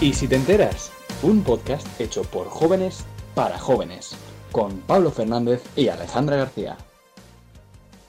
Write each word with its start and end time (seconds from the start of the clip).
Y 0.00 0.12
si 0.12 0.26
te 0.26 0.36
enteras, 0.36 0.92
un 1.22 1.42
podcast 1.42 2.00
hecho 2.00 2.22
por 2.24 2.48
jóvenes 2.48 3.06
para 3.34 3.58
jóvenes, 3.58 4.16
con 4.50 4.78
Pablo 4.80 5.10
Fernández 5.10 5.62
y 5.76 5.88
Alejandra 5.88 6.36
García. 6.36 6.76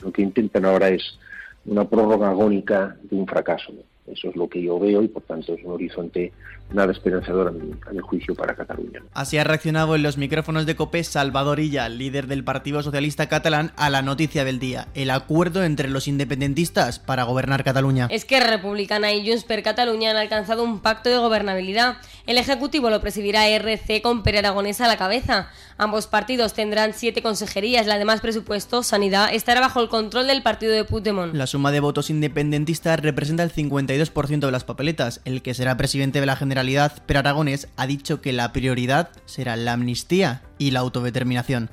Lo 0.00 0.12
que 0.12 0.22
intentan 0.22 0.64
ahora 0.64 0.88
es 0.88 1.18
una 1.66 1.84
prórroga 1.84 2.30
agónica 2.30 2.96
de 3.02 3.16
un 3.16 3.26
fracaso. 3.26 3.72
Eso 4.12 4.28
es 4.28 4.36
lo 4.36 4.48
que 4.48 4.62
yo 4.62 4.78
veo 4.78 5.02
y 5.02 5.08
por 5.08 5.22
tanto 5.22 5.54
es 5.54 5.64
un 5.64 5.72
horizonte 5.72 6.32
nada 6.72 6.92
esperanzador 6.92 7.48
a 7.48 7.92
mi, 7.92 8.00
juicio 8.00 8.34
para 8.34 8.54
Cataluña. 8.54 9.02
Así 9.12 9.38
ha 9.38 9.44
reaccionado 9.44 9.94
en 9.94 10.02
los 10.02 10.18
micrófonos 10.18 10.66
de 10.66 10.74
COPE 10.74 11.04
Salvador 11.04 11.60
Illa, 11.60 11.88
líder 11.88 12.26
del 12.26 12.44
Partido 12.44 12.82
Socialista 12.82 13.28
Catalán, 13.28 13.72
a 13.76 13.90
la 13.90 14.02
noticia 14.02 14.44
del 14.44 14.58
día, 14.58 14.88
el 14.94 15.10
acuerdo 15.10 15.64
entre 15.64 15.88
los 15.88 16.08
independentistas 16.08 16.98
para 16.98 17.24
gobernar 17.24 17.64
Cataluña. 17.64 18.08
Es 18.10 18.24
que 18.24 18.40
Republicana 18.40 19.12
y 19.12 19.26
Junts 19.26 19.44
per 19.44 19.62
Cataluña 19.62 20.10
han 20.10 20.16
alcanzado 20.16 20.64
un 20.64 20.80
pacto 20.80 21.10
de 21.10 21.18
gobernabilidad. 21.18 21.96
El 22.24 22.38
Ejecutivo 22.38 22.88
lo 22.88 23.00
presidirá 23.00 23.48
RC 23.48 24.00
con 24.00 24.22
Pere 24.22 24.38
Aragonés 24.38 24.80
a 24.80 24.86
la 24.86 24.96
cabeza. 24.96 25.50
Ambos 25.76 26.06
partidos 26.06 26.54
tendrán 26.54 26.92
siete 26.94 27.20
consejerías, 27.20 27.86
la 27.88 27.98
de 27.98 28.04
más 28.04 28.20
presupuesto, 28.20 28.84
sanidad, 28.84 29.34
estará 29.34 29.60
bajo 29.60 29.80
el 29.80 29.88
control 29.88 30.28
del 30.28 30.42
partido 30.42 30.72
de 30.72 30.84
Puigdemont. 30.84 31.34
La 31.34 31.48
suma 31.48 31.72
de 31.72 31.80
votos 31.80 32.10
independentistas 32.10 33.00
representa 33.00 33.42
el 33.42 33.52
52% 33.52 34.38
de 34.38 34.52
las 34.52 34.62
papeletas. 34.62 35.20
El 35.24 35.42
que 35.42 35.54
será 35.54 35.76
presidente 35.76 36.20
de 36.20 36.26
la 36.26 36.36
Generalidad, 36.36 37.02
Per 37.06 37.16
Aragonés, 37.16 37.66
ha 37.76 37.88
dicho 37.88 38.20
que 38.20 38.32
la 38.32 38.52
prioridad 38.52 39.10
será 39.24 39.56
la 39.56 39.72
amnistía 39.72 40.42
y 40.58 40.70
la 40.70 40.80
autodeterminación. 40.80 41.70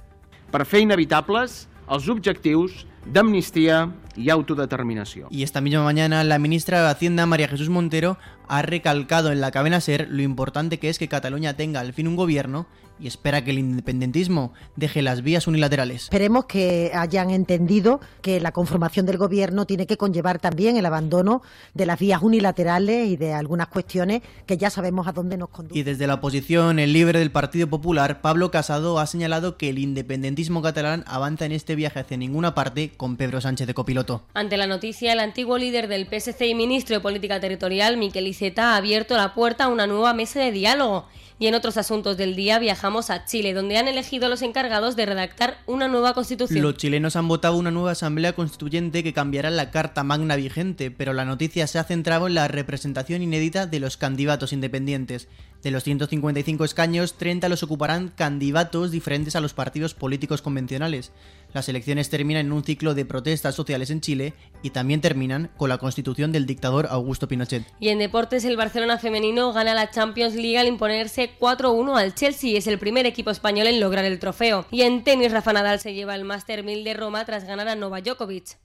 Per 0.50 0.66
fer 0.66 0.82
inevitables 0.82 1.68
els 1.94 2.08
objectius 2.10 2.88
d'amnistia 3.06 3.94
y 4.16 4.30
autodeterminación. 4.30 5.28
Y 5.32 5.44
esta 5.44 5.62
misma 5.62 5.84
mañana 5.84 6.24
la 6.24 6.40
ministra 6.40 6.82
de 6.82 6.90
Hacienda, 6.90 7.26
María 7.26 7.48
Jesús 7.48 7.70
Montero, 7.70 8.18
ha 8.48 8.62
recalcado 8.62 9.32
en 9.32 9.42
la 9.42 9.52
cadena 9.52 9.82
SER 9.82 10.08
lo 10.10 10.22
importante 10.22 10.80
que 10.80 10.90
es 10.90 11.00
que 11.00 11.08
Cataluña 11.08 11.56
tenga 11.56 11.80
al 11.80 11.94
fin 11.94 12.08
un 12.08 12.16
gobierno 12.16 12.68
y 13.00 13.08
espera 13.08 13.44
que 13.44 13.52
el 13.52 13.60
independentismo 13.60 14.54
deje 14.76 15.02
las 15.02 15.22
vías 15.22 15.48
unilaterales. 15.48 16.04
Esperemos 16.04 16.46
que 16.46 16.92
hayan 16.94 17.30
entendido 17.30 18.00
que 18.22 18.40
la 18.40 18.52
conformación 18.52 19.06
del 19.06 19.18
gobierno 19.18 19.66
tiene 19.66 19.88
que 19.88 19.98
conllevar 19.98 20.40
también 20.40 20.78
el 20.78 20.86
abandono 20.86 21.42
de 21.74 21.86
las 21.86 22.00
vías 22.00 22.22
unilaterales 22.22 23.08
y 23.08 23.18
de 23.18 23.34
algunas 23.34 23.68
cuestiones 23.68 24.22
que 24.46 24.58
ya 24.58 24.70
sabemos 24.70 25.08
a 25.08 25.12
dónde 25.12 25.38
nos 25.38 25.50
conducen. 25.50 25.78
Y 25.78 25.84
desde 25.84 26.08
la 26.08 26.16
oposición, 26.16 26.80
el 26.80 26.94
líder 26.94 27.18
del 27.18 27.32
Partido 27.32 27.68
Popular, 27.68 28.22
Pablo 28.22 28.52
Casado, 28.52 29.00
ha 29.00 29.08
señalado 29.08 29.58
que 29.58 29.70
el 29.70 29.80
independentismo 29.80 30.62
catalán 30.62 31.04
avanza 31.08 31.46
en 31.46 31.52
este 31.52 31.76
viaje 31.76 32.00
hacia 32.00 32.18
ninguna 32.18 32.56
parte 32.56 32.92
con 32.96 33.18
Pedro 33.18 33.42
Sánchez 33.42 33.68
de 33.68 33.74
copiloto. 33.74 34.24
Ante 34.34 34.58
la 34.58 34.68
noticia, 34.68 35.14
el 35.14 35.20
antiguo 35.20 35.58
líder 35.58 35.88
del 35.88 36.08
PSC 36.08 36.48
y 36.48 36.56
ministro 36.56 36.96
de 36.96 37.02
Política 37.02 37.40
Territorial, 37.40 37.98
Miquel 37.98 38.28
Iceta, 38.28 38.74
ha 38.74 38.78
abierto 38.78 39.16
la 39.16 39.34
puerta 39.34 39.66
a 39.66 39.68
una 39.68 39.88
nueva 39.88 40.14
mesa 40.14 40.40
de 40.40 40.52
diálogo. 40.52 41.06
Y 41.42 41.48
en 41.48 41.56
otros 41.56 41.78
asuntos 41.78 42.18
del 42.18 42.36
día 42.36 42.60
viajamos 42.60 43.10
a 43.10 43.24
Chile, 43.24 43.54
donde 43.54 43.78
han 43.78 43.88
elegido 43.88 44.28
los 44.28 44.42
encargados 44.42 44.98
de 44.98 45.06
redactar 45.06 45.58
una 45.68 45.88
nueva 45.88 46.14
constitución. 46.14 46.62
Los 46.62 46.76
chilenos 46.76 47.16
han 47.16 47.30
votado 47.30 47.56
una 47.56 47.72
nueva 47.72 47.92
asamblea 47.92 48.34
constituyente 48.34 49.04
que 49.04 49.14
cambiará 49.14 49.50
la 49.50 49.72
Carta 49.72 50.04
Magna 50.04 50.36
vigente, 50.36 50.92
pero 50.92 51.14
la 51.14 51.24
noticia 51.24 51.66
se 51.68 51.80
ha 51.80 51.86
centrado 51.86 52.28
en 52.28 52.34
la 52.34 52.50
representación 52.50 53.22
inédita 53.22 53.68
de 53.68 53.80
los 53.80 53.96
candidatos 53.96 54.52
independientes. 54.52 55.30
De 55.62 55.72
los 55.72 55.84
155 55.84 56.64
escaños, 56.64 57.16
30 57.16 57.50
los 57.50 57.64
ocuparán 57.64 58.14
candidatos 58.16 58.92
diferentes 58.92 59.36
a 59.36 59.42
los 59.42 59.54
partidos 59.54 59.94
políticos 59.94 60.42
convencionales. 60.42 61.12
Las 61.54 61.68
elecciones 61.68 62.10
terminan 62.10 62.46
en 62.46 62.54
un 62.54 62.64
ciclo 62.64 62.94
de 62.94 63.04
protestas 63.04 63.56
sociales 63.56 63.90
en 63.90 64.00
Chile 64.00 64.34
y 64.64 64.70
también 64.70 65.02
terminan 65.02 65.52
con 65.58 65.68
la 65.68 65.78
constitución 65.78 66.32
del 66.32 66.46
dictador 66.46 66.88
Augusto 66.90 67.28
Pinochet. 67.28 67.66
Y 67.78 67.90
en 67.90 68.00
deportes, 68.00 68.46
el 68.46 68.56
Barcelona 68.56 69.00
femenino 69.00 69.52
gana 69.52 69.74
la 69.74 69.92
Champions 69.92 70.36
League 70.36 70.58
al 70.58 70.68
imponerse 70.68 71.32
4-1 71.38 71.98
al 71.98 72.16
Chelsea. 72.16 72.58
Es 72.58 72.68
el 72.68 72.80
primer 72.80 73.06
equipo 73.06 73.30
español 73.30 73.68
en 73.68 73.82
lograr 73.82 74.06
el 74.06 74.20
trofeo. 74.20 74.66
Y 74.72 74.84
en 74.84 75.04
tenis, 75.04 75.34
Rafa 75.34 75.52
Nadal 75.52 75.82
se 75.82 75.94
lleva 75.94 76.16
el 76.16 76.24
Master 76.24 76.64
1000 76.64 76.86
de 76.86 76.94
Roma 76.94 77.26
tras 77.26 77.44
ganar 77.44 77.68
a 77.68 77.76
Nova 77.76 78.00
Djokovic. 78.00 78.58